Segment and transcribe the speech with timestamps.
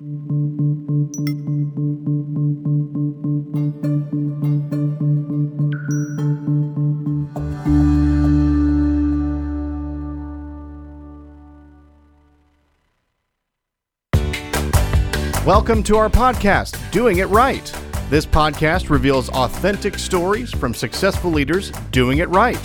[0.00, 1.10] Welcome
[15.82, 17.64] to our podcast, Doing It Right.
[18.08, 22.60] This podcast reveals authentic stories from successful leaders doing it right.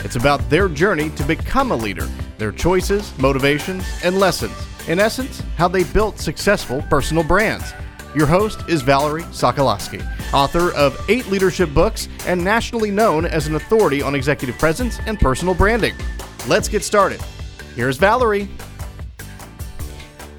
[0.00, 4.73] It's about their journey to become a leader, their choices, motivations, and lessons.
[4.86, 7.72] In essence, how they built successful personal brands.
[8.14, 13.54] Your host is Valerie Sokolosky, author of eight leadership books and nationally known as an
[13.54, 15.94] authority on executive presence and personal branding.
[16.46, 17.22] Let's get started.
[17.74, 18.46] Here's Valerie.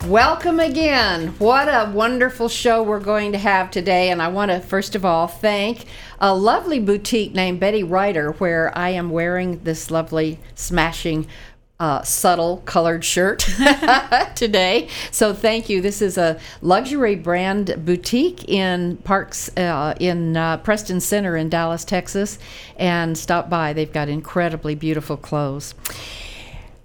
[0.06, 1.30] Welcome again.
[1.40, 4.12] What a wonderful show we're going to have today.
[4.12, 5.86] And I want to, first of all, thank
[6.20, 11.26] a lovely boutique named Betty Reiter, where I am wearing this lovely, smashing,
[11.80, 13.40] uh, subtle colored shirt
[14.36, 14.88] today.
[15.12, 15.82] So thank you.
[15.82, 21.84] This is a luxury brand boutique in Parks uh, in uh, Preston Center in Dallas,
[21.84, 22.40] Texas.
[22.78, 23.74] And stop by.
[23.74, 25.76] They've got incredibly beautiful clothes.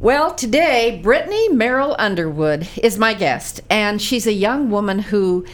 [0.00, 5.44] Well, today, Brittany Merrill Underwood is my guest, and she's a young woman who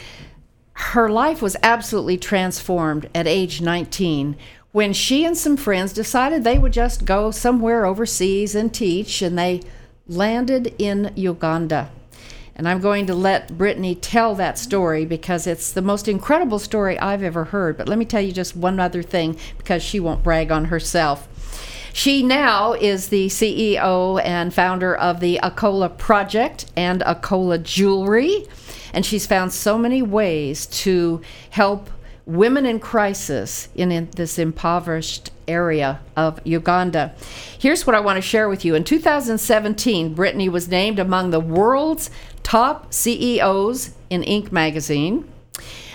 [0.71, 4.37] her life was absolutely transformed at age 19
[4.77, 9.35] when she and some friends decided they would just go somewhere overseas and teach, and
[9.35, 9.59] they
[10.07, 11.89] landed in Uganda.
[12.55, 16.95] And I'm going to let Brittany tell that story because it's the most incredible story
[16.99, 17.75] I've ever heard.
[17.75, 21.27] But let me tell you just one other thing because she won't brag on herself.
[21.91, 28.45] She now is the CEO and founder of the Akola Project and Akola Jewelry.
[28.93, 31.89] And she's found so many ways to help
[32.27, 37.15] women in crisis in, in, this impoverished area of Uganda.
[37.57, 38.75] Here's what I want to share with you.
[38.75, 42.11] In 2017, Brittany was named among the world's
[42.43, 44.51] top CEOs in Inc.
[44.51, 45.27] magazine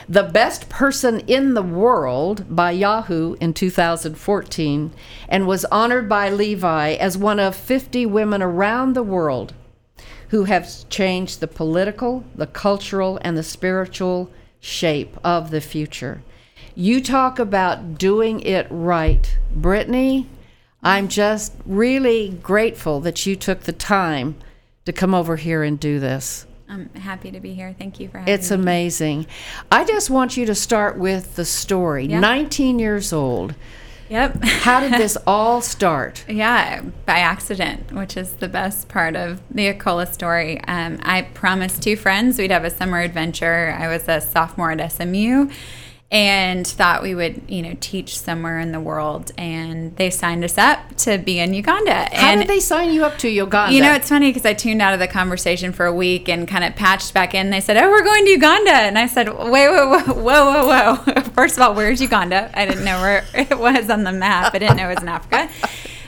[0.08, 4.92] the best person in the world by Yahoo in 2014
[5.28, 9.54] and was honored by Levi as one of 50 women around the world
[10.28, 14.30] who have changed the political, the cultural, and the spiritual
[14.62, 16.22] shape of the future.
[16.74, 19.36] You talk about doing it right.
[19.54, 20.26] Brittany,
[20.82, 24.36] I'm just really grateful that you took the time
[24.86, 26.46] to come over here and do this.
[26.68, 27.74] I'm happy to be here.
[27.78, 28.54] Thank you for having it's me.
[28.54, 29.26] It's amazing.
[29.70, 32.06] I just want you to start with the story.
[32.06, 32.20] Yeah.
[32.20, 33.54] 19 years old.
[34.12, 34.44] Yep.
[34.44, 36.26] How did this all start?
[36.28, 40.60] Yeah, by accident, which is the best part of the Akola story.
[40.64, 43.74] Um, I promised two friends we'd have a summer adventure.
[43.78, 45.48] I was a sophomore at SMU
[46.12, 49.32] and thought we would, you know, teach somewhere in the world.
[49.38, 52.06] And they signed us up to be in Uganda.
[52.12, 53.74] How and, did they sign you up to Uganda?
[53.74, 56.46] You know, it's funny because I tuned out of the conversation for a week and
[56.46, 57.48] kind of patched back in.
[57.48, 60.96] They said, "Oh, we're going to Uganda," and I said, "Wait, wait, whoa, whoa, whoa,
[61.04, 61.22] whoa!
[61.34, 62.50] First of all, where's Uganda?
[62.52, 64.54] I didn't know where it was on the map.
[64.54, 65.48] I didn't know it was in Africa."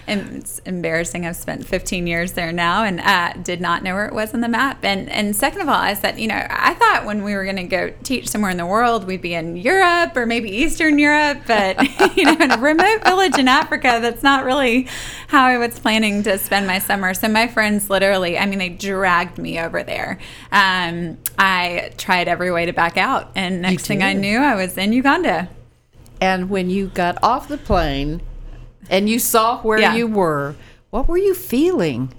[0.07, 1.27] It's embarrassing.
[1.27, 4.41] I've spent 15 years there now and uh, did not know where it was on
[4.41, 4.85] the map.
[4.85, 7.57] And and second of all, I said, you know, I thought when we were going
[7.57, 11.43] to go teach somewhere in the world, we'd be in Europe or maybe Eastern Europe,
[11.47, 11.79] but
[12.17, 14.89] you know, in a remote village in Africa, that's not really
[15.29, 17.15] how I was planning to spend my summer.
[17.15, 20.19] So my friends literally, I mean, they dragged me over there.
[20.53, 24.77] Um, I tried every way to back out, and next thing I knew, I was
[24.77, 25.49] in Uganda.
[26.21, 28.23] And when you got off the plane,
[28.91, 29.95] and you saw where yeah.
[29.95, 30.55] you were,
[30.91, 32.13] what were you feeling?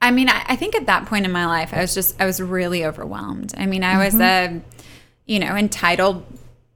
[0.00, 2.26] I mean, I, I, think at that point in my life, I was just, I
[2.26, 3.54] was really overwhelmed.
[3.56, 4.04] I mean, I mm-hmm.
[4.04, 4.60] was a,
[5.24, 6.24] you know, entitled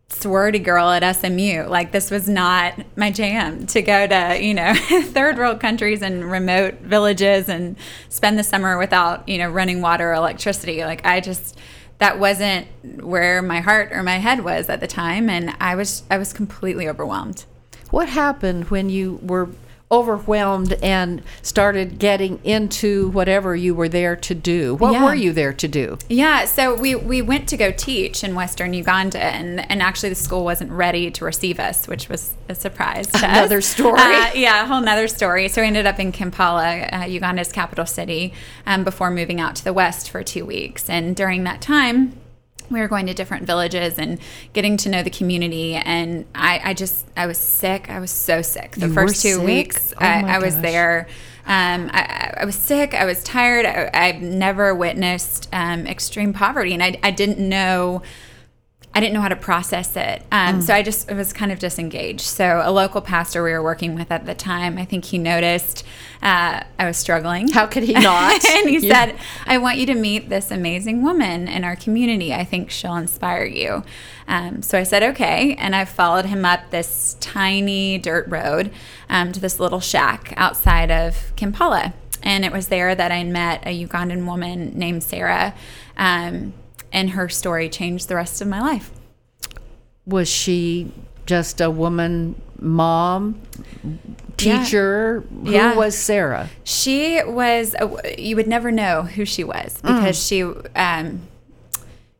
[0.08, 1.64] sorority girl at SMU.
[1.68, 6.30] Like, this was not my jam to go to, you know, third world countries and
[6.30, 7.76] remote villages and
[8.08, 10.84] spend the summer without, you know, running water or electricity.
[10.84, 11.58] Like, I just,
[11.98, 12.66] that wasn't
[13.02, 15.28] where my heart or my head was at the time.
[15.28, 17.44] And I was, I was completely overwhelmed.
[17.90, 19.48] What happened when you were
[19.90, 24.74] overwhelmed and started getting into whatever you were there to do.
[24.74, 25.04] What yeah.
[25.04, 25.98] were you there to do?
[26.08, 30.14] Yeah, so we, we went to go teach in Western Uganda, and, and actually the
[30.14, 33.66] school wasn't ready to receive us, which was a surprise to Another us.
[33.66, 34.00] story.
[34.00, 35.48] Uh, yeah, a whole nother story.
[35.48, 38.34] So we ended up in Kampala, uh, Uganda's capital city,
[38.66, 40.90] um, before moving out to the west for two weeks.
[40.90, 42.12] And during that time,
[42.70, 44.18] we were going to different villages and
[44.52, 47.90] getting to know the community and i, I just i was sick.
[47.90, 48.72] I was so sick.
[48.72, 49.44] The you first two sick?
[49.44, 51.08] weeks oh I, I, was there.
[51.46, 52.94] Um, I, I, was sick.
[52.94, 53.66] I was tired.
[53.66, 58.02] I, have never witnessed um, extreme poverty and I, I didn't know
[58.98, 60.22] I didn't know how to process it.
[60.32, 62.22] Um, So I just was kind of disengaged.
[62.22, 65.84] So a local pastor we were working with at the time, I think he noticed
[66.20, 67.46] uh, I was struggling.
[67.48, 68.44] How could he not?
[68.44, 68.92] and he Yeah.
[69.06, 69.16] said,
[69.46, 72.34] I want you to meet this amazing woman in our community.
[72.34, 73.84] I think she'll inspire you.
[74.26, 75.54] Um, so I said, okay.
[75.58, 78.72] And I followed him up this tiny dirt road
[79.08, 81.94] um, to this little shack outside of Kampala.
[82.24, 85.54] And it was there that I met a Ugandan woman named Sarah.
[85.96, 86.52] Um,
[86.92, 88.90] and her story changed the rest of my life.
[90.06, 90.90] Was she
[91.26, 93.40] just a woman, mom,
[94.36, 95.24] teacher?
[95.30, 95.44] Yeah.
[95.44, 95.74] Who Yeah.
[95.76, 96.48] was Sarah?
[96.64, 101.22] She was, a, you would never know who she was because she, um,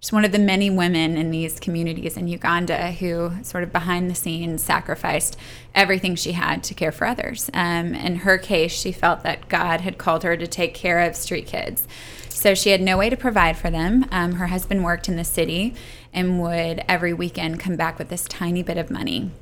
[0.00, 4.10] she's one of the many women in these communities in Uganda who, sort of behind
[4.10, 5.36] the scenes, sacrificed
[5.74, 7.48] everything she had to care for others.
[7.54, 11.16] Um, in her case, she felt that God had called her to take care of
[11.16, 11.86] street kids.
[12.38, 14.06] So she had no way to provide for them.
[14.12, 15.74] Um, her husband worked in the city
[16.12, 19.32] and would every weekend come back with this tiny bit of money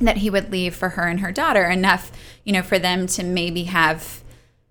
[0.00, 2.10] that he would leave for her and her daughter, enough,
[2.44, 4.24] you know, for them to maybe have,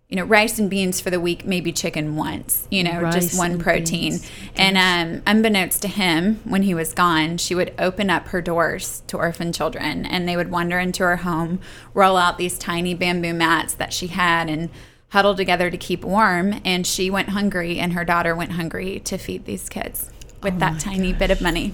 [0.09, 3.37] you know, rice and beans for the week, maybe chicken once, you know, Rice just
[3.37, 4.13] one and protein.
[4.13, 4.31] beans.
[4.55, 9.03] And um, unbeknownst to him, when he was gone, she would open up her doors
[9.05, 11.59] to orphan children and they would wander into her home,
[11.93, 14.71] roll out these tiny bamboo mats that she had and
[15.09, 16.59] huddle together to keep warm.
[16.65, 20.09] And she went hungry and her daughter went hungry to feed these kids
[20.43, 21.73] with Oh that tiny bit of money.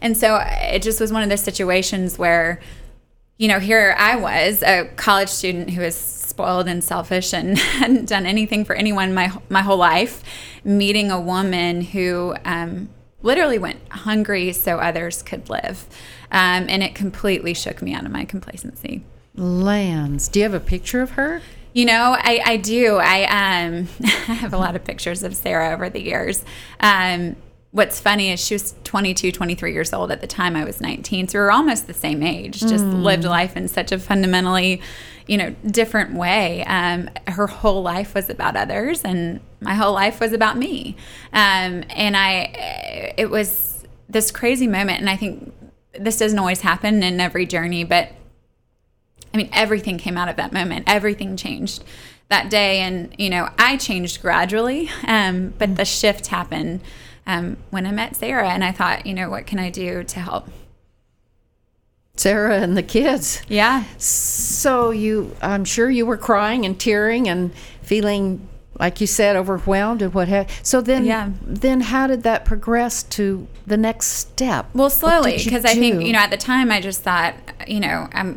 [0.00, 2.60] And so it just was one of those situations where,
[3.36, 8.08] you know, here I was, a college student who was spoiled and selfish and hadn't
[8.08, 10.22] done anything for anyone my my whole life,
[10.64, 12.88] meeting a woman who um,
[13.22, 15.86] literally went hungry so others could live,
[16.32, 19.04] um, and it completely shook me out of my complacency.
[19.34, 20.28] Lands.
[20.28, 21.42] Do you have a picture of her?
[21.72, 22.96] You know, I, I do.
[22.96, 26.44] I um I have a lot of pictures of Sarah over the years.
[26.80, 27.36] Um,
[27.72, 31.28] what's funny is she was 22, 23 years old at the time I was 19.
[31.28, 34.82] So we were almost the same age, just lived life in such a fundamentally,
[35.28, 36.64] you know, different way.
[36.64, 40.96] Um, her whole life was about others and my whole life was about me.
[41.32, 44.98] Um, and I, it was this crazy moment.
[44.98, 45.54] And I think
[45.92, 48.10] this doesn't always happen in every journey, but
[49.32, 50.84] I mean, everything came out of that moment.
[50.86, 51.84] Everything changed
[52.28, 56.80] that day, and you know, I changed gradually, um, but the shift happened
[57.26, 60.20] um, when I met Sarah, and I thought, you know, what can I do to
[60.20, 60.48] help?
[62.16, 63.40] Sarah and the kids.
[63.48, 67.52] Yeah, So you, I'm sure you were crying and tearing and
[67.82, 68.46] feeling,
[68.80, 70.48] like you said, overwhelmed and what have.
[70.64, 71.28] So then, Yeah.
[71.46, 74.66] then how did that progress to the next step?
[74.74, 77.34] well, slowly, because I think you know, at the time, I just thought,
[77.68, 78.34] you know, I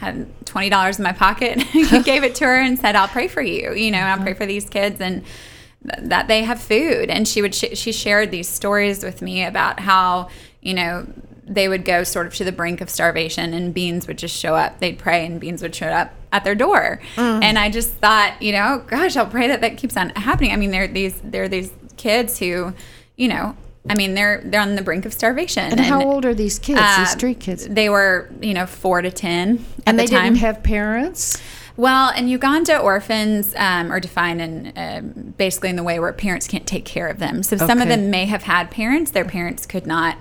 [0.00, 3.28] had twenty dollars in my pocket, I gave it to her, and said, "I'll pray
[3.28, 5.22] for you," you know, I'll pray for these kids and.
[5.22, 9.44] th- That they have food, and she would sh- she shared these stories with me
[9.44, 10.28] about how
[10.62, 11.06] you know
[11.54, 14.54] they would go sort of to the brink of starvation and beans would just show
[14.54, 14.78] up.
[14.80, 17.00] They'd pray and beans would show up at their door.
[17.16, 20.52] And I just thought, you know, gosh, I'll pray that that keeps on happening.
[20.52, 22.72] I mean, there are these there are these kids who,
[23.16, 23.56] you know,
[23.88, 25.70] I mean, they're they're on the brink of starvation.
[25.72, 26.80] And how old are these kids?
[26.80, 27.68] these um, street kids?
[27.68, 30.24] They were, you know, 4 to 10 at And the they time.
[30.34, 31.40] didn't have parents.
[31.76, 36.46] Well, in Uganda, orphans um, are defined in um basically in the way where parents
[36.46, 37.42] can't take care of them.
[37.42, 40.16] So some of them may have had parents; their parents could not,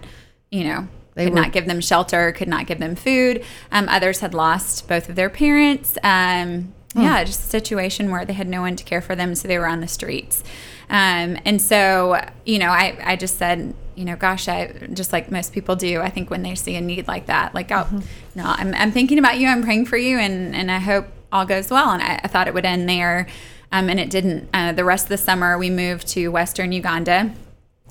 [0.49, 3.43] you know, They could were- not give them shelter, could not give them food.
[3.71, 5.97] Um, others had lost both of their parents.
[6.03, 7.03] Um, Hmm.
[7.03, 9.57] Yeah, just a situation where they had no one to care for them, so they
[9.57, 10.43] were on the streets.
[10.89, 15.31] Um, and so, you know, I, I just said, you know, gosh, I just like
[15.31, 16.01] most people do.
[16.01, 17.99] I think when they see a need like that, like, oh, Mm-hmm.
[18.35, 19.47] no, I'm, I'm thinking about you.
[19.47, 21.91] I'm praying for you, and and I hope all goes well.
[21.91, 23.25] And I, I thought it would end there,
[23.71, 24.49] um, and it didn't.
[24.53, 27.31] Uh, the rest of the summer, we moved to Western Uganda.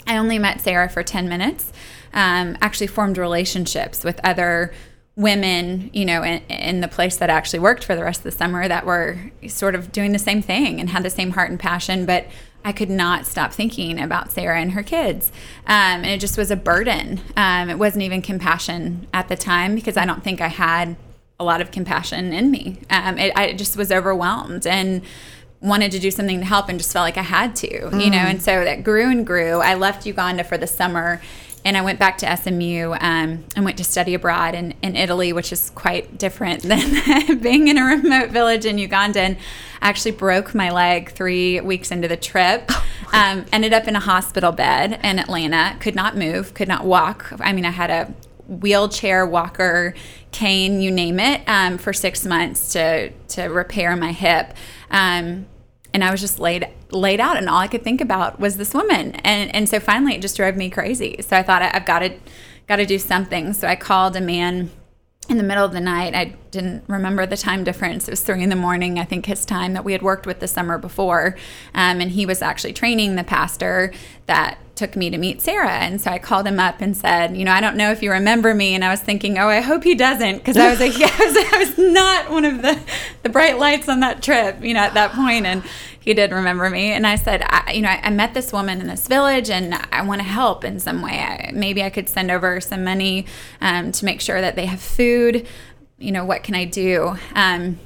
[0.06, 1.72] I only met Sarah for 10 minutes.
[2.12, 4.72] Um, actually formed relationships with other
[5.16, 8.24] women, you know, in, in the place that I actually worked for the rest of
[8.24, 11.50] the summer that were sort of doing the same thing and had the same heart
[11.50, 12.06] and passion.
[12.06, 12.26] But
[12.64, 15.32] I could not stop thinking about Sarah and her kids.
[15.66, 17.20] Um, and it just was a burden.
[17.36, 20.96] Um, it wasn't even compassion at the time because I don't think I had
[21.38, 22.80] a lot of compassion in me.
[22.90, 25.02] Um, it, I just was overwhelmed and
[25.60, 28.18] wanted to do something to help and just felt like I had to, you know.
[28.18, 29.60] And so that grew and grew.
[29.60, 31.20] I left Uganda for the summer
[31.64, 35.32] and I went back to SMU um, and went to study abroad in, in Italy,
[35.32, 39.20] which is quite different than being in a remote village in Uganda.
[39.20, 39.36] And
[39.82, 42.70] actually broke my leg three weeks into the trip.
[43.12, 45.76] Um, ended up in a hospital bed in Atlanta.
[45.80, 46.54] Could not move.
[46.54, 47.32] Could not walk.
[47.40, 48.14] I mean, I had a
[48.46, 49.94] wheelchair, walker,
[50.32, 54.54] cane, you name it, um, for six months to to repair my hip.
[54.90, 55.46] Um,
[55.92, 58.74] and I was just laid laid out, and all I could think about was this
[58.74, 59.16] woman.
[59.16, 61.16] And and so finally, it just drove me crazy.
[61.20, 62.14] So I thought I've got to
[62.66, 63.52] got to do something.
[63.52, 64.70] So I called a man
[65.28, 66.14] in the middle of the night.
[66.14, 68.08] I didn't remember the time difference.
[68.08, 70.40] It was three in the morning, I think, his time that we had worked with
[70.40, 71.36] the summer before.
[71.74, 73.92] Um, and he was actually training the pastor
[74.26, 75.70] that took me to meet Sarah.
[75.70, 78.10] And so I called him up and said, You know, I don't know if you
[78.10, 78.74] remember me.
[78.74, 80.38] And I was thinking, Oh, I hope he doesn't.
[80.38, 82.80] Because I was like, yeah, I, was, I was not one of the,
[83.22, 85.46] the bright lights on that trip, you know, at that point.
[85.46, 85.62] And
[86.00, 86.92] he did remember me.
[86.92, 89.74] And I said, I, you know, I, I, met this woman in this village and
[89.92, 91.18] I want to help in some way.
[91.18, 93.26] I, maybe I could send over some money
[93.60, 95.46] um, to make sure that they have food.
[96.00, 97.16] You know, what can I do?
[97.34, 97.78] Um,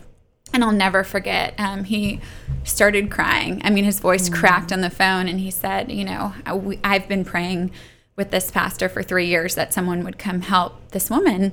[0.52, 1.54] and I'll never forget.
[1.58, 2.20] Um, he
[2.62, 3.60] started crying.
[3.64, 4.34] I mean, his voice mm.
[4.34, 7.72] cracked on the phone, and he said, "You know, I, I've been praying
[8.16, 11.52] with this pastor for three years that someone would come help this woman."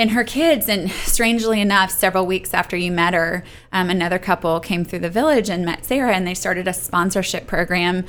[0.00, 0.66] and her kids.
[0.66, 5.10] And strangely enough, several weeks after you met her, um, another couple came through the
[5.10, 8.06] village and met Sarah, and they started a sponsorship program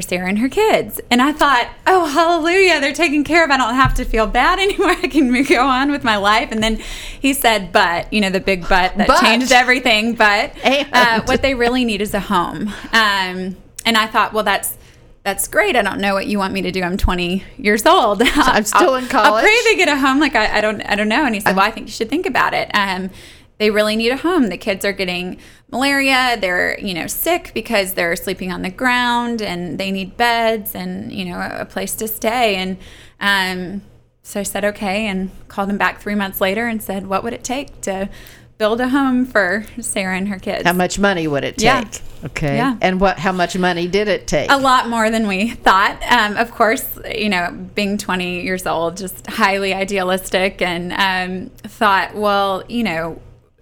[0.00, 1.00] for Sarah and her kids.
[1.10, 3.50] And I thought, oh, hallelujah, they're taken care of.
[3.50, 4.90] I don't have to feel bad anymore.
[4.90, 6.50] I can go on with my life.
[6.52, 6.76] And then
[7.20, 9.20] he said, but, you know, the big but that but.
[9.20, 10.14] changed everything.
[10.14, 12.68] But uh, what they really need is a home.
[12.92, 14.76] Um, and I thought, well, that's
[15.22, 15.76] that's great.
[15.76, 16.82] I don't know what you want me to do.
[16.82, 18.22] I'm 20 years old.
[18.24, 19.32] I'm still in college.
[19.34, 20.18] I'll pray they get a home.
[20.18, 21.26] Like I, I don't, I don't know.
[21.26, 22.70] And he said, well, I think you should think about it.
[22.72, 23.10] Um,
[23.60, 24.48] they really need a home.
[24.48, 25.36] The kids are getting
[25.70, 26.38] malaria.
[26.40, 31.12] They're, you know, sick because they're sleeping on the ground and they need beds and,
[31.12, 32.56] you know, a, a place to stay.
[32.56, 32.78] And,
[33.20, 33.82] um,
[34.22, 37.34] so I said, okay, and called him back three months later and said, what would
[37.34, 38.08] it take to
[38.56, 40.64] build a home for Sarah and her kids.
[40.64, 41.64] How much money would it take?
[41.64, 42.26] Yeah.
[42.26, 42.56] Okay.
[42.56, 42.76] Yeah.
[42.82, 43.18] And what?
[43.18, 44.52] How much money did it take?
[44.52, 45.98] A lot more than we thought.
[46.02, 52.14] Um, of course, you know, being 20 years old, just highly idealistic, and um, thought,
[52.14, 53.18] well, you know,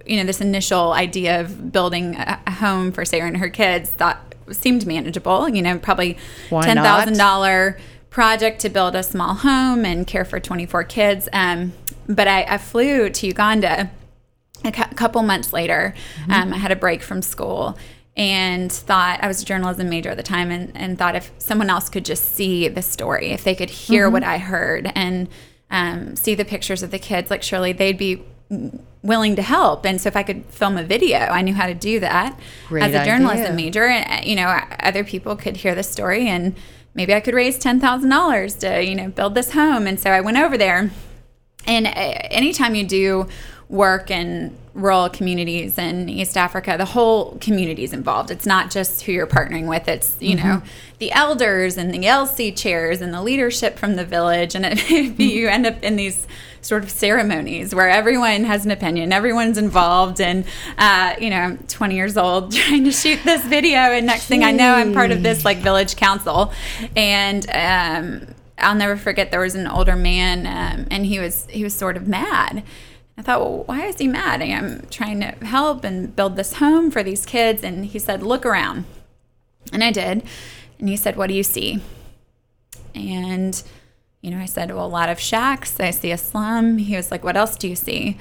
[0.08, 4.34] you know, this initial idea of building a, home for Sarah and her kids thought
[4.50, 5.48] seemed manageable.
[5.48, 6.16] You know, probably
[6.48, 7.78] ten thousand dollar
[8.10, 11.28] project to build a small home and care for 24 kids.
[11.32, 11.72] Um,
[12.08, 13.90] but I, I flew to Uganda
[14.64, 16.32] a cu- couple months later, mm-hmm.
[16.32, 17.78] um, I had a break from school
[18.16, 21.70] and thought I was a journalism major at the time and, and thought if someone
[21.70, 24.14] else could just see the story, if they could hear mm-hmm.
[24.14, 25.28] what I heard and
[25.70, 28.24] um, see the pictures of the kids, like surely they'd be
[29.02, 29.84] willing to help.
[29.86, 32.38] And so if I could film a video, I knew how to do that
[32.68, 33.52] Great as a journalism idea.
[33.52, 33.86] major.
[33.86, 34.48] And, you know,
[34.80, 36.54] other people could hear the story and
[36.94, 39.86] maybe I could raise $10,000 to, you know, build this home.
[39.86, 40.90] And so I went over there.
[41.66, 43.28] And uh, anytime you do
[43.68, 48.30] work in rural communities in East Africa, the whole community is involved.
[48.30, 50.48] It's not just who you're partnering with, it's, you mm-hmm.
[50.48, 50.62] know,
[50.98, 54.54] the elders and the LC chairs and the leadership from the village.
[54.54, 55.20] And it, mm-hmm.
[55.20, 56.26] you end up in these
[56.62, 60.20] sort of ceremonies where everyone has an opinion, everyone's involved.
[60.20, 60.44] And,
[60.78, 63.78] uh, you know, I'm 20 years old trying to shoot this video.
[63.78, 66.52] And next thing I know, I'm part of this like village council.
[66.96, 71.62] And, um, I'll never forget there was an older man um, and he was he
[71.62, 72.64] was sort of mad
[73.18, 74.40] I thought, well, why is he mad?
[74.40, 77.64] I'm trying to help and build this home for these kids.
[77.64, 78.84] And he said, look around.
[79.72, 80.22] And I did.
[80.78, 81.82] And he said, what do you see?
[82.94, 83.60] And,
[84.20, 85.80] you know, I said, well, a lot of shacks.
[85.80, 86.78] I see a slum.
[86.78, 88.16] He was like, what else do you see?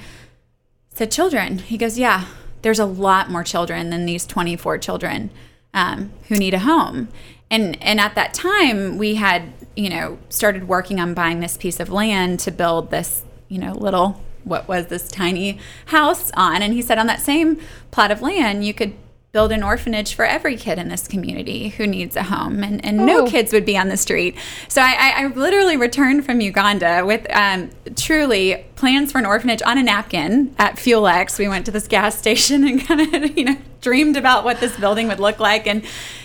[0.92, 1.58] I said, children.
[1.58, 2.26] He goes, yeah,
[2.62, 5.30] there's a lot more children than these 24 children
[5.72, 7.06] um, who need a home.
[7.52, 11.78] And, and at that time, we had, you know, started working on buying this piece
[11.78, 16.62] of land to build this, you know, little what was this tiny house on.
[16.62, 18.94] And he said, on that same plot of land, you could
[19.32, 23.00] build an orphanage for every kid in this community who needs a home, and, and
[23.00, 23.04] oh.
[23.04, 24.34] no kids would be on the street.
[24.68, 29.60] So I, I, I literally returned from Uganda with um, truly plans for an orphanage
[29.62, 31.38] on a napkin at FuelX.
[31.38, 34.76] We went to this gas station and kind of, you know, dreamed about what this
[34.78, 35.84] building would look like and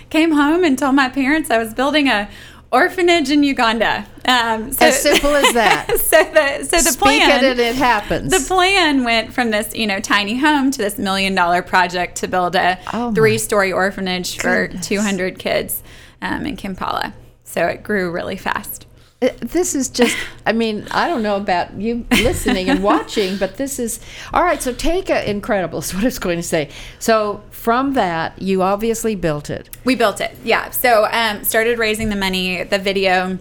[0.10, 2.29] came home and told my parents I was building a
[2.72, 4.08] orphanage in Uganda.
[4.25, 5.88] Um, so, as simple as that.
[6.00, 8.32] so the so the Speak plan it and it happens.
[8.32, 12.27] The plan went from this you know tiny home to this million dollar project to
[12.27, 14.88] build a oh three story orphanage goodness.
[14.88, 15.84] for 200 kids
[16.22, 17.13] um, in Kampala.
[17.44, 18.88] So it grew really fast.
[19.24, 23.56] Uh, this is just i mean i don't know about you listening and watching but
[23.56, 24.01] this is
[24.34, 27.94] all right so take a incredible is what i was going to say so from
[27.94, 32.63] that you obviously built it we built it yeah so um, started raising the money
[32.63, 33.39] the video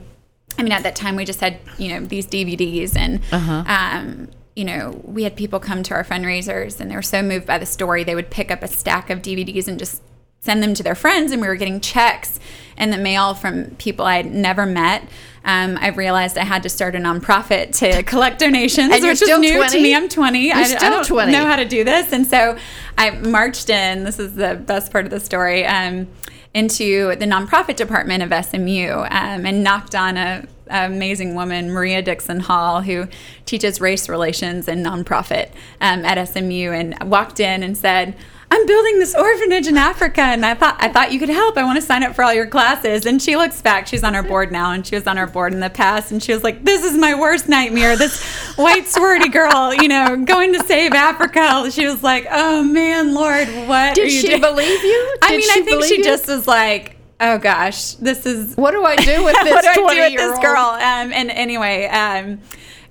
[0.59, 3.65] i mean at that time we just had you know these dvds and uh-huh.
[3.67, 7.47] um, you know, we had people come to our fundraisers and they were so moved
[7.47, 10.03] by the story, they would pick up a stack of DVDs and just
[10.41, 11.33] send them to their friends.
[11.33, 12.39] And we were getting checks
[12.77, 15.09] in the mail from people I'd never met
[15.45, 19.57] um, I realized I had to start a nonprofit to collect donations, which is new
[19.57, 19.71] 20?
[19.71, 19.95] to me.
[19.95, 20.47] I'm 20.
[20.47, 21.33] You're I, still I don't 20.
[21.33, 22.57] know how to do this, and so
[22.97, 24.05] I marched in.
[24.05, 25.67] This is the best part of the story.
[25.67, 26.09] Um,
[26.55, 32.41] into the nonprofit department of SMU um, and knocked on a amazing woman, Maria Dixon
[32.41, 33.07] Hall, who
[33.45, 38.15] teaches race relations and nonprofit um, at SMU, and walked in and said,
[38.53, 41.57] I'm building this orphanage in Africa, and I thought I thought you could help.
[41.57, 43.07] I want to sign up for all your classes.
[43.07, 45.55] And she looks back; she's on our board now, and she was on our board
[45.55, 46.11] in the past.
[46.13, 47.97] And she was like, "This is my worst nightmare.
[47.97, 48.23] This
[48.57, 53.49] white swarty girl, you know, going to save Africa." She was like, "Oh man, Lord,
[53.67, 55.17] what?" Did are you she doing?" believe you?
[55.23, 56.05] I mean, I think she you?
[56.05, 59.71] just was like, "Oh gosh, this is What do I do with this what do
[59.71, 60.31] I do with 20-year-old?
[60.35, 62.41] this girl?" Um, and anyway, um,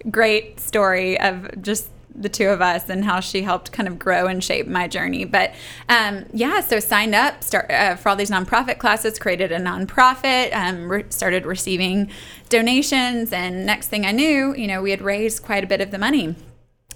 [0.10, 4.28] great story of just the two of us and how she helped kind of grow
[4.28, 5.26] and shape my journey.
[5.26, 5.54] But
[5.90, 10.54] um, yeah, so signed up start, uh, for all these nonprofit classes, created a nonprofit,
[10.54, 12.10] um, re- started receiving
[12.50, 15.92] donations, and next thing I knew, you know, we had raised quite a bit of
[15.92, 16.36] the money.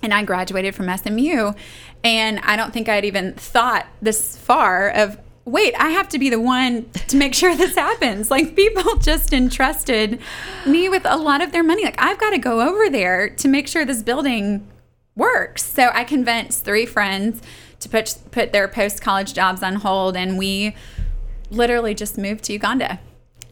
[0.03, 1.53] And I graduated from SMU,
[2.03, 6.31] and I don't think I'd even thought this far of wait, I have to be
[6.31, 8.29] the one to make sure this happens.
[8.31, 10.19] Like people just entrusted
[10.65, 11.83] me with a lot of their money.
[11.83, 14.67] Like I've got to go over there to make sure this building
[15.15, 15.63] works.
[15.63, 17.41] So I convinced three friends
[17.79, 20.75] to put put their post college jobs on hold, and we
[21.49, 22.99] literally just moved to Uganda.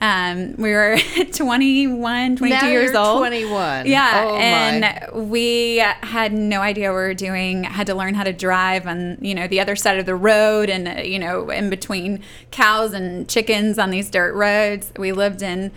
[0.01, 0.98] Um, we were
[1.32, 3.20] 21, 22 Now years you're old.
[3.20, 3.86] 21.
[3.86, 4.25] Yeah.
[4.27, 5.17] Oh, and my.
[5.17, 9.17] we had no idea what we were doing, had to learn how to drive on,
[9.22, 12.91] you know, the other side of the road and, uh, you know, in between cows
[12.91, 14.91] and chickens on these dirt roads.
[14.98, 15.72] We lived in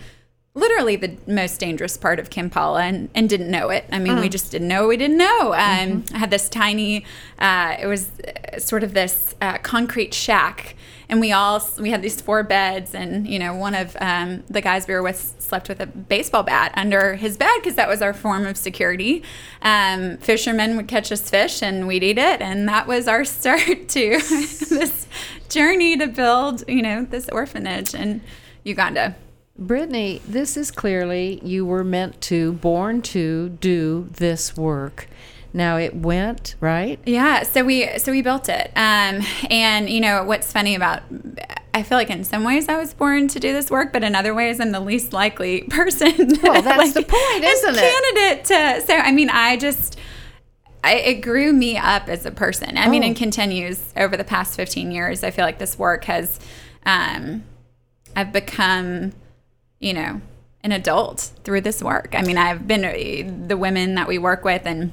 [0.57, 3.85] literally the most dangerous part of Kampala and, and didn't know it.
[3.91, 5.53] I mean, we just didn't know we didn't know.
[5.53, 7.05] Um, I had this tiny,
[7.37, 10.75] uh, it was uh, sort of this uh, concrete shack.
[11.09, 14.59] And we all we had these four beds, and you know one of um, the
[14.59, 18.01] guys we were with slept with a baseball bat under his bed because that was
[18.01, 19.23] our form of security.
[19.61, 23.87] Um, fishermen would catch us fish, and we'd eat it, and that was our start
[23.87, 24.19] to
[24.69, 25.07] this
[25.47, 28.19] journey to build, you know, this orphanage in
[28.65, 29.15] Uganda.
[29.57, 35.07] Brittany, this is clearly you were meant to, born to do this work.
[35.53, 36.99] Now it went, right?
[37.05, 41.01] Yeah, so we so we built it, um, and you know what's funny about
[41.73, 44.13] I feel like in some ways I was born to do this work, but in
[44.13, 46.37] other ways I'm the least likely person.
[46.43, 47.79] Well, that's the point, isn't it?
[47.79, 49.97] Candidate to so I mean I just
[50.83, 52.77] I, it grew me up as a person.
[52.77, 53.07] I mean, Oh.
[53.07, 55.23] and continues over the past 15 years.
[55.23, 56.39] I feel like this work has
[56.85, 57.43] um,
[58.15, 59.13] I've become
[59.79, 60.21] you know
[60.63, 62.13] an adult through this work.
[62.13, 64.91] I mean, I've been uh, the women that we work with and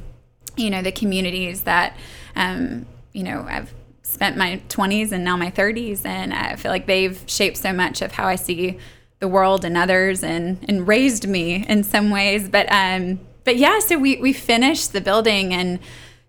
[0.56, 1.96] you know the communities that
[2.36, 6.86] um, you know I've spent my 20s and now my 30s and I feel like
[6.86, 8.78] they've shaped so much of how I see
[9.18, 12.48] the world and others and and raised me in some ways.
[12.48, 15.80] But um but yeah so we we finished the building in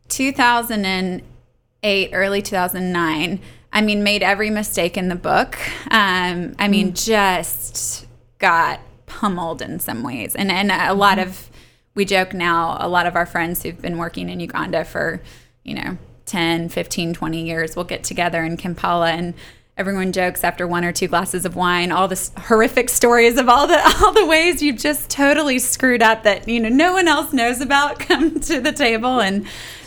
[0.09, 3.39] 2008 early 2009
[3.73, 5.59] I mean made every mistake in the book.
[5.91, 8.04] Um I mean just
[8.39, 10.35] got pummeled in some ways.
[10.35, 11.49] And and a lot of
[11.93, 15.21] we joke now a lot of our friends who've been working in Uganda for,
[15.63, 19.33] you know, 10, 15, 20 years will get together in Kampala and
[19.77, 23.67] everyone jokes after one or two glasses of wine all the horrific stories of all
[23.67, 27.33] the all the ways you've just totally screwed up that you know no one else
[27.33, 29.19] knows about come to the table.
[29.19, 29.45] And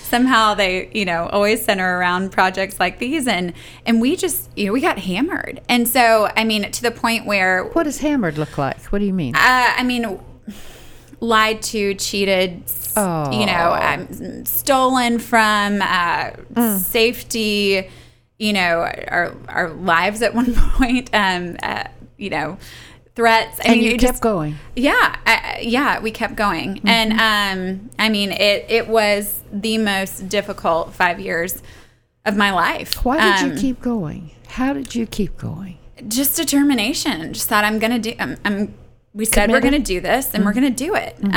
[0.08, 3.52] somehow they you know always center around projects like these and
[3.86, 7.26] and we just you know we got hammered and so i mean to the point
[7.26, 8.78] where What does hammered look like?
[8.86, 9.34] What do you mean?
[9.36, 9.38] uh,
[9.76, 10.18] I mean,
[11.20, 12.62] lied to, cheated,
[12.96, 13.30] Oh.
[13.32, 16.30] you know, um, stolen from, uh,
[16.78, 17.88] safety,
[18.38, 21.84] you know, our our lives at one point, um, uh,
[22.16, 22.58] you know,
[23.18, 23.58] threats.
[23.60, 24.54] I and mean, you kept just- going.
[24.76, 26.88] yeah, I, yeah, we kept going, Mm-hmm.
[26.88, 27.12] and
[27.80, 31.60] um, I mean, it it was the most difficult five years
[32.24, 33.04] of my life.
[33.04, 34.30] Why did Um, you keep going?
[34.46, 35.76] How did you keep going?
[36.06, 37.32] just determination.
[37.32, 38.14] Just thought I'm gonna do.
[38.20, 38.36] I'm.
[38.44, 38.74] I'm
[39.14, 41.16] we said we're gonna do this, and we're gonna do it.
[41.24, 41.32] Um,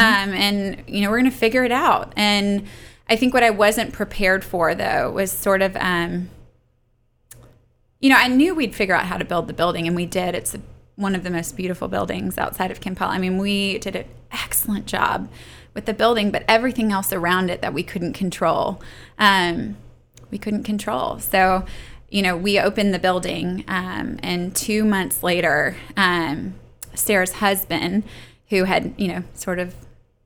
[0.45, 2.13] and you know we're gonna figure it out.
[2.15, 2.67] And
[3.09, 6.29] I think what I wasn't prepared for though was sort of, um,
[7.99, 10.35] you know, I knew we'd figure out how to build the building, and we did.
[10.35, 10.55] It's
[11.01, 13.13] one of the most beautiful buildings outside of Kampala.
[13.13, 15.29] I mean, we did an excellent job
[15.73, 18.81] with the building, but everything else around it that we couldn't control.
[19.17, 19.77] Um,
[20.29, 21.19] we couldn't control.
[21.19, 21.65] So,
[22.09, 26.55] you know, we opened the building, um, and two months later, um,
[26.93, 28.03] Sarah's husband,
[28.49, 29.75] who had, you know, sort of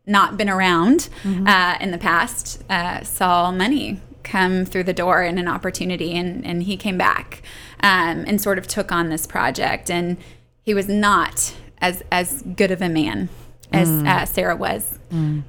[0.07, 1.09] not been around
[1.47, 6.45] uh, in the past, uh, saw money come through the door and an opportunity, and,
[6.45, 7.43] and he came back
[7.81, 9.89] um, and sort of took on this project.
[9.91, 10.17] And
[10.65, 13.29] he was not as as good of a man
[13.71, 14.99] as uh, Sarah was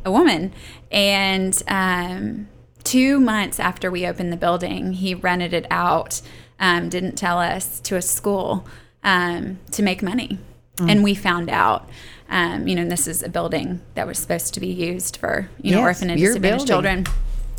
[0.05, 0.52] a woman.
[0.90, 2.48] And um,
[2.85, 6.20] two months after we opened the building, he rented it out,
[6.59, 8.66] um, didn't tell us, to a school
[9.05, 10.38] um, to make money.
[10.79, 11.88] And we found out.
[12.29, 15.48] Um, you know, and this is a building that was supposed to be used for
[15.62, 17.05] you know Yes, orphanage your disadvantaged building.
[17.05, 17.16] children,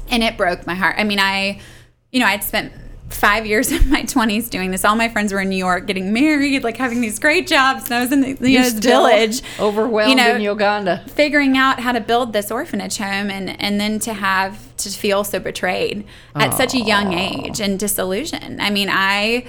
[0.10, 0.96] and it broke my heart.
[1.00, 1.62] I mean, I,
[2.12, 2.74] you know, I'd spent
[3.10, 4.86] five years of my 20s doing this.
[4.86, 7.86] All my friends were in new york getting married like having these great jobs.
[7.86, 11.04] And i was in the you know, this village overwhelmed you know, in Uganda.
[11.08, 15.24] figuring out how to build this orphanage home and and then to have to feel
[15.24, 18.62] so betrayed at such a young age and disillusioned.
[18.62, 19.46] I mean i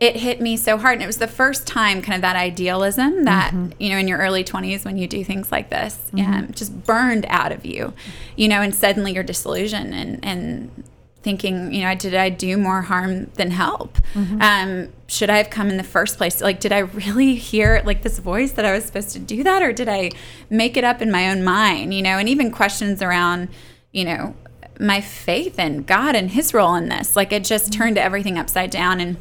[0.00, 0.94] it hit me so hard.
[0.94, 4.18] And it was the first time kind of that idealism that you know in your
[4.18, 7.92] early 20s when you do things like this um, just burned out of you
[8.34, 10.84] you know and suddenly you're disillusioned and and
[11.22, 13.98] thinking you know did i do more harm than help?
[14.40, 16.40] Um, should i have come in the first place?
[16.40, 19.62] Like did i really hear like this voice that i was supposed to do that
[19.62, 20.10] or did i
[20.48, 22.18] make it up in my own mind you know?
[22.18, 23.48] And even questions around
[23.92, 24.34] you know
[24.80, 27.14] my faith in god and his role in this.
[27.14, 29.00] Like it just turned everything upside down.
[29.00, 29.16] And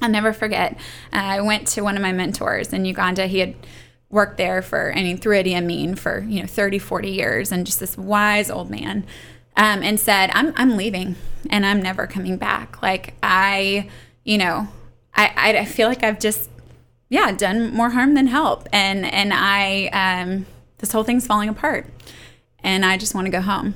[0.00, 0.74] I'll never forget.
[1.12, 3.26] Uh, I went to one of my mentors in Uganda.
[3.26, 3.54] He had
[4.10, 7.66] worked there for, I mean, through Idi Amin for, you know, 30, 40 years and
[7.66, 9.04] just this wise old man
[9.56, 11.16] um, and said, I'm, I'm leaving
[11.50, 12.82] and I'm never coming back.
[12.82, 13.88] Like, I,
[14.24, 14.68] you know,
[15.14, 16.50] I, I, feel like I've just,
[17.08, 18.68] yeah, done more harm than help.
[18.72, 20.46] And, and I, um,
[20.78, 21.86] this whole thing's falling apart
[22.62, 23.74] and I just want to go home.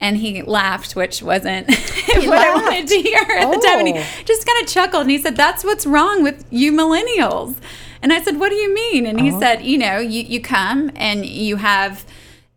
[0.00, 3.86] And he laughed, which wasn't what I wanted to hear at the time.
[3.86, 4.00] And Oh.
[4.02, 7.56] he just kind of chuckled and he said, That's what's wrong with you millennials.
[8.02, 9.06] And I said, What do you mean?
[9.06, 12.04] And he said, You know, you, you come and you have,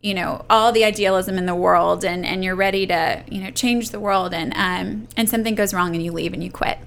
[0.01, 3.51] you know, all the idealism in the world and, and you're ready to, you know,
[3.51, 6.77] change the world and um and something goes wrong and you leave and you quit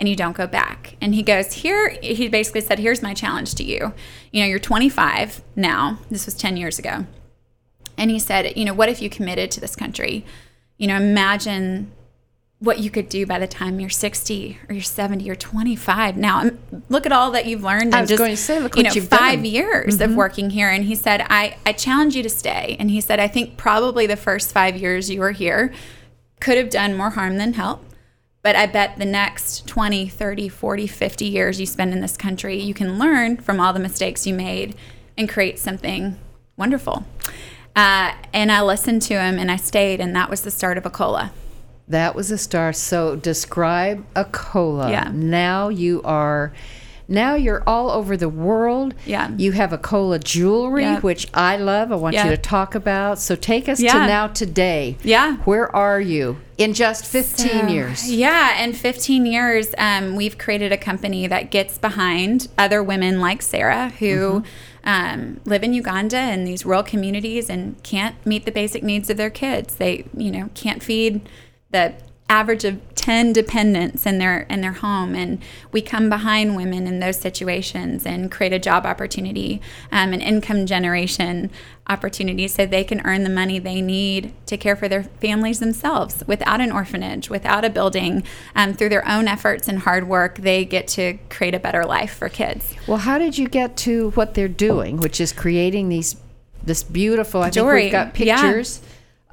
[0.00, 0.96] and you don't go back.
[1.00, 3.92] And he goes, Here he basically said, Here's my challenge to you.
[4.32, 5.98] You know, you're 25 now.
[6.10, 7.06] This was 10 years ago.
[7.96, 10.24] And he said, you know, what if you committed to this country?
[10.78, 11.92] You know, imagine
[12.64, 16.16] what you could do by the time you're 60 or you're 70 or 25.
[16.16, 16.50] Now,
[16.88, 19.18] look at all that you've learned in just going to say, you know, you've 5
[19.18, 19.34] done.
[19.36, 19.44] Mm-hmm.
[19.44, 20.68] years of working here.
[20.68, 22.76] And he said, I, I challenge you to stay.
[22.80, 25.72] And he said, I think probably the first five years you were here
[26.40, 27.84] could have done more harm than help.
[28.42, 32.60] But I bet the next 20, 30, 40, 50 years you spend in this country,
[32.60, 34.74] you can learn from all the mistakes you made
[35.16, 36.18] and create something
[36.56, 37.06] wonderful.
[37.74, 40.84] Uh, and I listened to him and I stayed, and that was the start of
[40.84, 41.30] Akola.
[41.88, 42.72] That was a star.
[42.72, 44.90] So describe Akola.
[44.90, 45.10] Yeah.
[45.12, 46.52] Now you are.
[47.06, 48.94] Now you're all over the world.
[49.04, 49.30] Yeah.
[49.36, 51.00] You have Akola jewelry, Yeah.
[51.00, 51.92] which I love.
[51.92, 52.24] I want Yeah.
[52.24, 53.18] you to talk about.
[53.18, 54.96] So take us to now today.
[55.02, 55.36] Yeah.
[55.44, 58.10] Where are you in just 15 So, years?
[58.10, 63.42] Yeah, in 15 years, um, we've created a company that gets behind other women like
[63.42, 64.06] Sarah who
[64.40, 64.46] Mm-hmm.
[64.88, 69.18] um, live in Uganda in these rural communities and can't meet the basic needs of
[69.18, 69.74] their kids.
[69.74, 71.20] They, you know, can't feed
[71.74, 71.92] the
[72.30, 76.98] average of 10 dependents in their in their home and we come behind women in
[76.98, 79.60] those situations and create a job opportunity
[79.92, 81.50] um, an income generation
[81.86, 86.24] opportunity so they can earn the money they need to care for their families themselves
[86.26, 88.24] without an orphanage without a building
[88.56, 92.14] um, through their own efforts and hard work they get to create a better life
[92.14, 96.16] for kids Well, how did you get to what they're doing, which is creating these
[96.62, 97.42] this beautiful?
[97.42, 98.62] I think Jewelry, we've got yeah.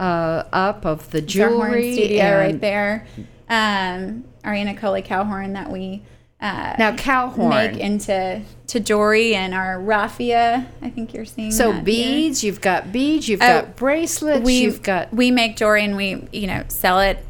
[0.02, 1.94] Uh, up of the It's our horn jewelry.
[1.94, 3.06] studio right there
[3.50, 6.02] um, our Ankole cow horn that we
[6.42, 7.50] uh, Now, cow horn.
[7.50, 10.66] make into to jewelry and our raffia.
[10.82, 11.52] I think you're seeing.
[11.52, 11.84] So that here.
[11.84, 15.14] beads, you've got beads, you've Oh, got bracelets, we you've got.
[15.14, 17.24] we make jewelry and we you know sell it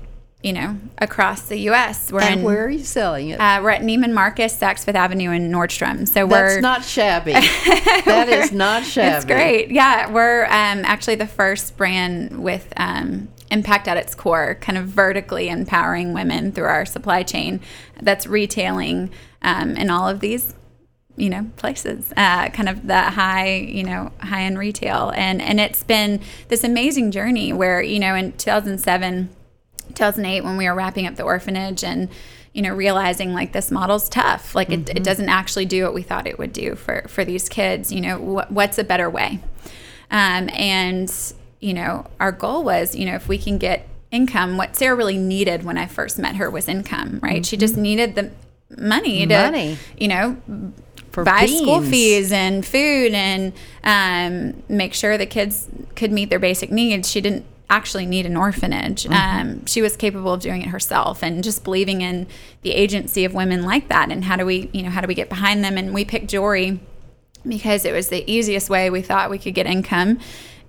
[0.44, 2.12] you know across the U.S.
[2.12, 3.40] We're And in where are you selling it?
[3.40, 6.08] uh, we're at Neiman Marcus, Saks Fifth Avenue, and Nordstrom.
[6.08, 7.34] So That's we're That's not shabby.
[8.06, 9.16] that is not shabby.
[9.18, 9.72] It's great.
[9.72, 14.86] Yeah, we're um, actually the first brand with um, impact at its core, kind of
[14.88, 17.60] vertically empowering women through our supply chain
[18.02, 19.12] that's retailing
[19.44, 20.56] um, in all of these
[21.18, 25.60] you know places uh, kind of the high you know high end retail and and
[25.60, 29.30] it's been this amazing journey where you know in 2007
[30.02, 32.10] 2008 when we were wrapping up the orphanage and
[32.54, 34.56] you know realizing like this model's tough.
[34.56, 37.48] Like it, it doesn't actually do what we thought it would do for for these
[37.48, 39.40] kids you know what, what's a better way?
[40.10, 41.14] Um, and
[41.60, 45.18] you know our goal was you know if we can get income what sarah really
[45.18, 47.46] needed when i first met her was income right?
[47.46, 48.32] She just needed the
[48.76, 49.78] money to Money.
[49.98, 50.38] you know
[51.12, 56.40] For buy school fees and food and um, make sure the kids could meet their
[56.40, 57.10] basic needs.
[57.10, 59.08] She didn't actually need an orphanage.
[59.08, 62.28] Um, she was capable of doing it herself and just believing in
[62.62, 64.12] the agency of women like that.
[64.12, 65.78] And how do we, you know, how do we get behind them?
[65.78, 66.80] And we picked jewelry
[67.48, 70.20] because it was the easiest way we thought we could get income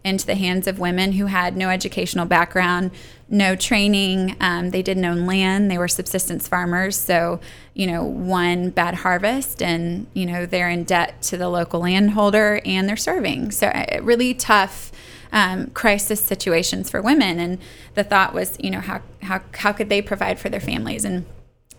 [0.04, 2.90] into the hands of women who had no educational background,
[3.28, 4.36] no training.
[4.40, 5.70] Um, they didn't own land.
[5.70, 6.96] They were subsistence farmers.
[6.96, 7.40] So,
[7.74, 12.60] you know, one bad harvest and, you know, they're in debt to the local landholder
[12.64, 13.52] and they're serving.
[13.52, 14.92] So, uh, really tough.
[15.34, 17.58] Um, crisis situations for women, and
[17.94, 21.06] the thought was, you know, how how how could they provide for their families?
[21.06, 21.24] And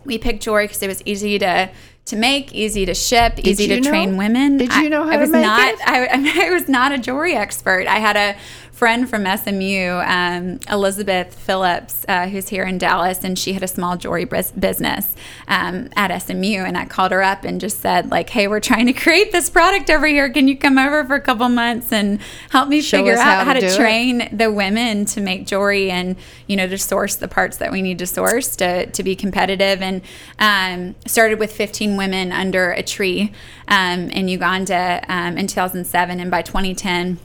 [0.04, 1.70] we picked Jory because it was easy to
[2.06, 4.58] to make, easy to ship, easy to know- train women.
[4.58, 5.80] did you know how I, I to was make not, it?
[5.86, 7.86] I, I was not a jewelry expert.
[7.86, 8.36] I had a
[8.72, 13.68] friend from SMU, um, Elizabeth Phillips, uh, who's here in Dallas, and she had a
[13.68, 15.14] small jewelry bus- business
[15.46, 16.58] um, at SMU.
[16.58, 19.48] And I called her up and just said, like, "Hey, we're trying to create this
[19.48, 20.28] product over here.
[20.28, 22.18] Can you come over for a couple months and
[22.50, 25.20] help me Show figure out how how, to to, do it." train the women to
[25.20, 26.16] make jewelry and
[26.48, 29.80] you know to source the parts that we need to source to, to be competitive?"
[29.82, 30.02] And
[30.40, 33.32] um, started with 15 women under a tree
[33.68, 37.18] um, in Uganda um, in 2007, and by 2010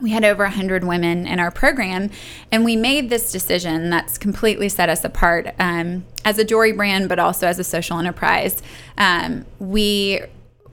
[0.00, 2.10] we had over 100 women in our program
[2.52, 7.08] and we made this decision that's completely set us apart um, as a jewelry brand
[7.08, 8.62] but also as a social enterprise.
[8.98, 10.22] Um, we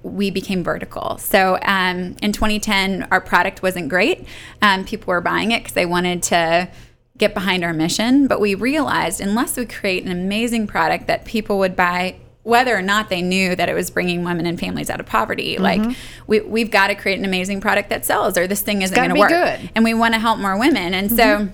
[0.02, 1.18] we became vertical.
[1.18, 4.28] So um, in 2010 our product wasn't great.
[4.62, 6.70] Um, people were buying it because they wanted to
[7.18, 11.60] get behind our mission but we realized unless we create an amazing product that people
[11.60, 15.00] would buy whether or not they knew that it was bringing women and families out
[15.00, 15.56] of poverty.
[15.56, 15.64] Mm-hmm.
[15.64, 18.96] Like we, we've got to create an amazing product that sells, or this thing isn't
[18.96, 19.30] going to work.
[19.30, 19.60] good.
[19.60, 19.68] Mm-hmm.
[19.76, 20.94] And we want to help more women.
[20.94, 21.50] And so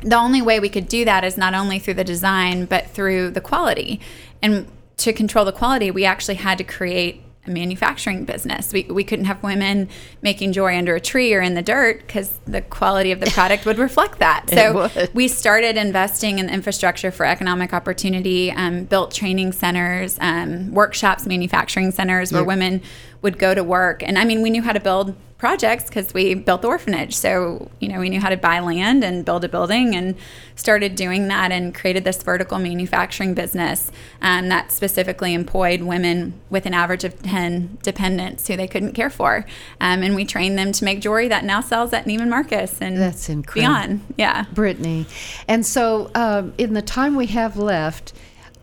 [0.00, 3.30] the only way we could do that is not only through the design, but through
[3.30, 4.00] the quality.
[4.40, 4.66] And
[4.98, 8.72] to control the quality, we actually had to create a manufacturing business.
[8.72, 9.88] We, we couldn't have women
[10.20, 13.66] making jewelry under a tree or in the dirt because the quality of the product
[13.66, 14.46] would reflect that.
[14.62, 21.26] So we started investing in infrastructure for economic opportunity, um, built training centers, um, workshops,
[21.26, 22.46] manufacturing centers where Yeah.
[22.46, 22.82] women
[23.22, 24.02] would go to work.
[24.04, 27.16] And I mean, we knew how to build projects because we built the orphanage.
[27.16, 30.14] So, you know, we knew how to buy land and build a building and
[30.54, 36.64] started doing that and created this vertical manufacturing business um, that specifically employed women with
[36.64, 39.44] an average of 10 dependents who they couldn't care for.
[39.80, 42.96] Um, and we trained them to make jewelry that now sells at Neiman Marcus and
[42.96, 43.74] That's incredible.
[43.74, 44.14] beyond.
[44.16, 44.44] Yeah.
[44.52, 45.06] Brittany.
[45.48, 48.12] And so, um, in the time we have left,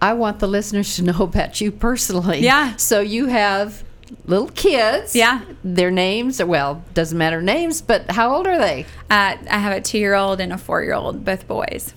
[0.01, 2.39] I want the listeners to know about you personally.
[2.39, 2.77] Yeah.
[2.77, 3.83] So you have
[4.25, 5.15] little kids.
[5.15, 5.41] Yeah.
[5.63, 8.85] Their names well, doesn't matter names, but how old are they?
[9.09, 11.93] Uh, I have a two year old and a four year old, both boys.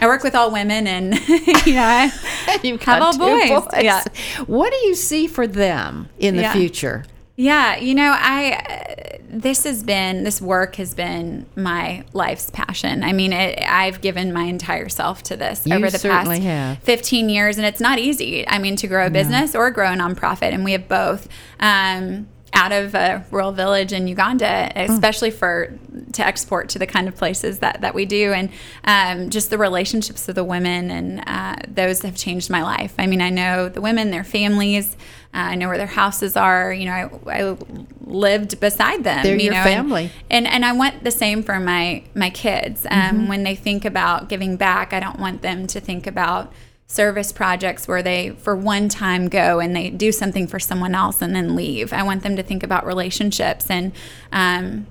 [0.00, 3.62] I work with all women and, you know, I You've have all two boys.
[3.80, 4.02] Yeah.
[4.46, 6.52] What do you see for them in the Yeah.
[6.52, 7.04] future?
[7.36, 13.02] Yeah, you know, I uh, this has been this work has been my life's passion.
[13.02, 16.78] I mean, it, I've given my entire self to this You over the past have.
[16.84, 18.46] 15 years, and it's not easy.
[18.46, 21.28] I mean, to grow a business or grow a nonprofit, and we have both.
[21.60, 25.76] Um, out of a rural village in Uganda, especially for
[26.14, 28.50] to export to the kind of places that, that we do, and
[28.84, 32.94] um, just the relationships of the women and uh, those have changed my life.
[32.98, 34.96] I mean, I know the women, their families,
[35.34, 36.72] uh, I know where their houses are.
[36.72, 37.56] You know, I, I
[38.00, 39.22] lived beside them.
[39.22, 40.10] They're you your know, family.
[40.30, 42.86] and, and and I want the same for my my kids.
[42.90, 46.52] Um, When they think about giving back, I don't want them to think about
[46.86, 51.20] service projects where they for one time go and they do something for someone else
[51.20, 51.92] and then leave.
[51.92, 53.92] I want them to think about relationships and
[54.32, 54.86] um,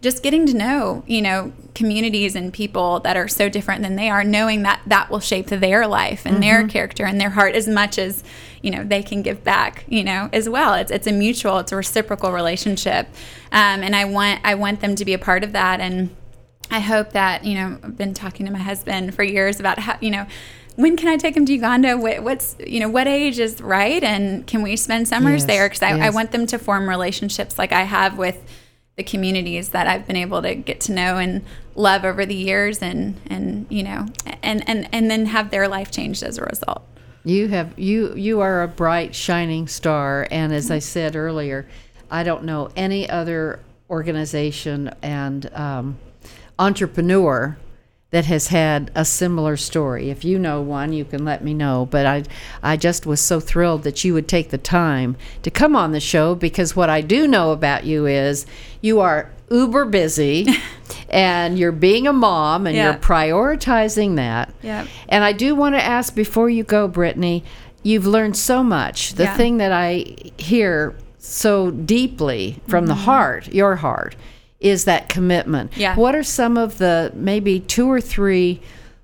[0.00, 4.08] just getting to know you know communities and people that are so different than they
[4.08, 7.68] are knowing that that will shape their life and their character and their heart as
[7.68, 8.22] much as
[8.62, 10.74] you know they can give back you know as well.
[10.74, 13.08] It's, it's a mutual it's a reciprocal relationship.
[13.52, 15.80] Um, and i want i want them to be a part of that.
[15.80, 16.14] And
[16.70, 19.96] i hope that you know i've been talking to my husband for years about how
[20.00, 20.26] you know
[20.76, 21.96] when can I take him to Uganda?
[21.96, 25.68] What, what's you know what age is right, and can we spend summers Yes, there?
[25.68, 28.40] Because I, I want them to form relationships like I have with
[28.98, 31.42] the communities that I've been able to get to know and
[31.74, 34.06] love over the years, and and you know,
[34.42, 36.82] and and and then have their life changed as a result.
[37.24, 41.66] You have you you are a bright shining star and as I said earlier,
[42.10, 45.98] I don't know any other organization and um,
[46.58, 47.56] entrepreneur
[48.10, 50.08] that has had a similar story.
[50.08, 51.86] If you know one, you can let me know.
[51.90, 52.22] But I,
[52.62, 56.00] I just was so thrilled that you would take the time to come on the
[56.00, 58.46] show because what I do know about you is
[58.80, 60.46] you are uber busy
[61.10, 62.84] and you're being a mom and Yeah.
[62.92, 64.54] you're prioritizing that.
[64.62, 64.86] Yep.
[65.10, 67.44] And I do want to ask before you go, Brittany,
[67.82, 69.14] you've learned so much.
[69.14, 69.36] The Yeah.
[69.36, 72.88] thing that I hear so deeply from Mm-hmm.
[72.88, 74.16] the heart, your heart,
[74.60, 75.76] is that commitment.
[75.76, 75.94] Yeah.
[75.96, 78.60] What are some of the maybe two or three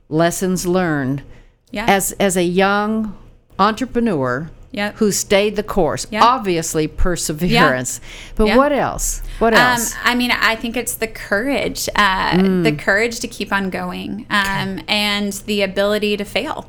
[0.08, 1.22] lessons learned
[1.70, 1.86] Yeah.
[1.88, 3.16] as as a young
[3.58, 4.96] entrepreneur Yep.
[4.96, 6.04] who stayed the course.
[6.10, 6.20] Yep.
[6.20, 8.00] Obviously, perseverance.
[8.34, 8.56] But Yeah.
[8.56, 9.22] what else?
[9.38, 9.92] What else?
[9.94, 14.26] Um, I mean, I think it's the courage, uh, the courage to keep on going,
[14.30, 16.68] um, and the ability to fail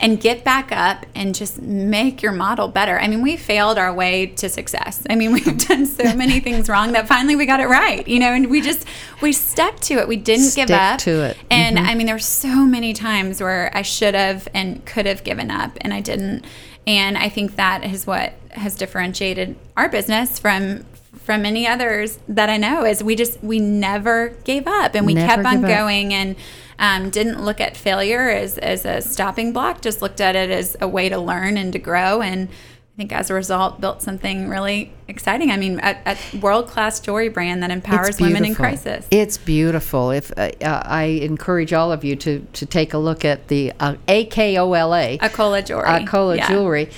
[0.00, 2.98] and get back up and just make your model better.
[2.98, 5.04] I mean, we failed our way to success.
[5.08, 8.18] I mean, we've done so many things wrong that finally we got it right, you
[8.18, 8.86] know, and we just,
[9.20, 10.08] we stuck to it.
[10.08, 10.98] We didn't give up.
[11.00, 11.36] to it.
[11.50, 11.86] And mm-hmm.
[11.86, 15.50] I mean, there were so many times where I should have and could have given
[15.50, 16.44] up and I didn't.
[16.86, 20.84] And I think that is what has differentiated our business from
[21.24, 25.14] from many others that I know is we just we never gave up and we
[25.14, 26.36] Never kept on going and
[26.78, 30.76] um, didn't look at failure as, as a stopping block just looked at it as
[30.80, 32.20] a way to learn and to grow.
[32.22, 35.50] And I think as a result built something really exciting.
[35.50, 39.08] I mean a, a world-class jewelry brand that empowers women in crisis.
[39.10, 40.12] It's beautiful.
[40.12, 43.72] If uh, uh, I encourage all of you to to take a look at the
[43.80, 45.88] uh, AKOLA Akola jewelry.
[45.88, 46.48] Akola Yeah.
[46.48, 46.90] jewelry.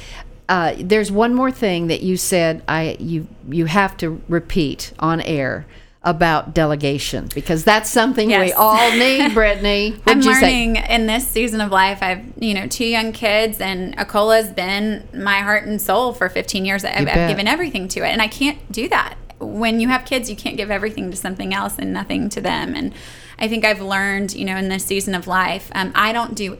[0.48, 5.22] Uh, there's one more thing that you said I you you have to repeat on
[5.22, 5.66] air
[6.06, 10.00] about delegation because that's something we all need, Brittany.
[10.06, 10.40] I'm you say?
[10.40, 11.98] learning in this season of life.
[12.00, 16.64] I've you know two young kids, and Akola's been my heart and soul for 15
[16.64, 16.84] years.
[16.84, 17.08] I've.
[17.08, 19.16] I've given everything to it, and I can't do that.
[19.38, 22.74] When you have kids, you can't give everything to something else and nothing to them.
[22.74, 22.94] And
[23.38, 26.56] I think I've learned, you know, in this season of life, um, I don't do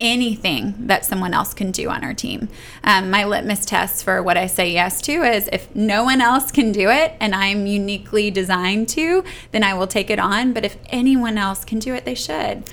[0.00, 2.48] anything that someone else can do on our team.
[2.84, 6.50] Um, my litmus test for what I say yes to is if no one else
[6.50, 10.52] can do it and I'm uniquely designed to, then I will take it on.
[10.52, 12.64] But if anyone else can do it, they should.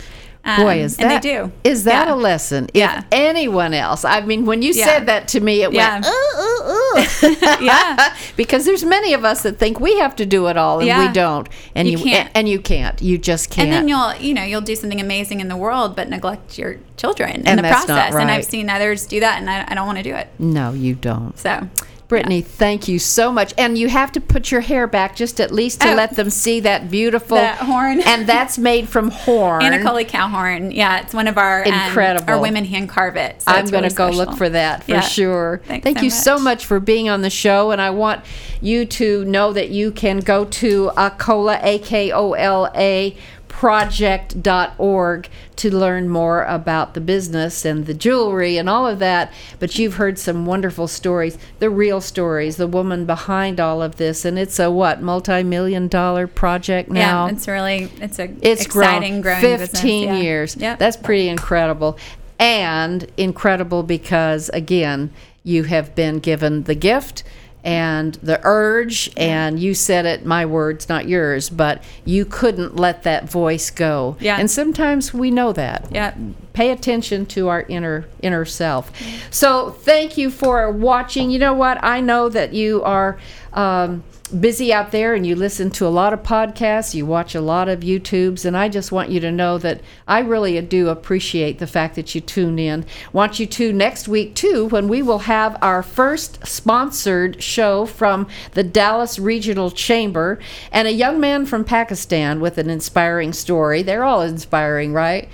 [0.46, 1.52] Um, Boy, is and that they do.
[1.64, 2.14] Is that Yeah.
[2.14, 2.70] a lesson?
[2.74, 2.98] Yeah.
[3.00, 4.86] If anyone else, I mean, when you Yeah.
[4.86, 5.94] said that to me, it Yeah.
[6.02, 7.36] went, ooh, ooh, ooh.
[7.66, 8.14] Yeah.
[8.36, 11.08] because there's many of us that think we have to do it all, and Yeah.
[11.08, 12.30] we don't, and you, You can't.
[12.36, 13.02] and you can't.
[13.02, 13.70] You just can't.
[13.70, 16.76] And then you'll, you know, you'll do something amazing in the world, but neglect your
[16.98, 18.14] children in the process.
[18.14, 18.30] And.
[18.30, 20.28] I've seen others do that, and I, I don't want to do it.
[20.40, 21.40] no, you don't.
[21.40, 21.70] So,
[22.14, 23.54] Brittany, thank you so much.
[23.58, 25.96] And you have to put your hair back just at least to Oh.
[25.96, 28.02] let them see that beautiful That horn.
[28.06, 29.64] And that's made from horn.
[29.64, 30.72] Ankole cow horn.
[30.72, 32.30] Yeah, it's one of our um, Incredible.
[32.32, 33.42] our women hand carve it.
[33.42, 34.26] So I'm going to really go special.
[34.26, 35.00] look for that for Yeah.
[35.02, 35.62] sure.
[35.66, 36.44] Thanks Thank so you so much.
[36.44, 37.72] much for being on the show.
[37.72, 38.24] And I want
[38.62, 43.16] you to know that you can go to Akola, A K O L A,
[43.54, 49.32] project.org to learn more about the business and the jewelry and all of that.
[49.60, 54.26] But you've heard some wonderful stories, the real stories, the woman behind all of this.
[54.26, 57.28] And it's a what, multi million dollar project now?
[57.28, 59.84] Yeah, it's really it's a it's exciting grown growing 15 business.
[59.84, 60.16] Yeah.
[60.18, 60.80] years Yep.
[60.80, 61.98] that's pretty incredible
[62.40, 65.12] and incredible because again
[65.44, 67.24] you have been given the gift
[67.64, 73.04] and the urge and you said it my words not yours but you couldn't let
[73.04, 74.18] that voice go.
[74.20, 74.38] Yeah.
[74.38, 75.88] and sometimes we know that.
[75.92, 76.14] Yeah.
[76.54, 78.92] pay attention to our inner inner self.
[79.32, 81.32] So thank you for watching.
[81.32, 81.84] You know what?
[81.84, 83.18] I know that you are
[83.54, 84.04] um,
[84.40, 87.70] busy out there and you listen to a lot of podcasts you watch a lot
[87.70, 91.68] of youtubes and i just want you to know that i really do appreciate the
[91.68, 92.86] fact that you tune in.
[93.12, 98.28] Want you to next week too when we will have our first sponsored show from
[98.52, 100.40] the dallas regional chamber.
[100.72, 103.84] And a young man from pakistan with an inspiring story.
[103.84, 105.30] They're all inspiring right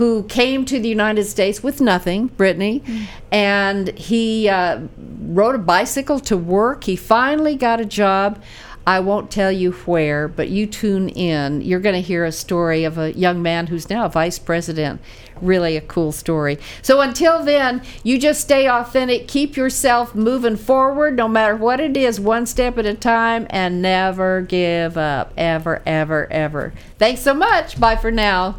[0.00, 2.82] who came to the United States with nothing, Brittany,
[3.30, 6.84] and he uh, rode a bicycle to work.
[6.84, 8.42] He finally got a job.
[8.86, 11.60] I won't tell you where, but you tune in.
[11.60, 15.02] You're going to hear a story of a young man who's now a vice president.
[15.42, 16.58] Really a cool story.
[16.80, 21.94] So until then, you just stay authentic, keep yourself moving forward no matter what it
[21.94, 25.34] is, one step at a time, and never give up.
[25.36, 26.72] Ever, ever, ever.
[26.96, 27.78] Thanks so much.
[27.78, 28.58] Bye for now.